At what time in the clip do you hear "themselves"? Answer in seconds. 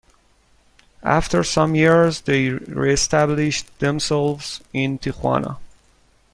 3.77-4.59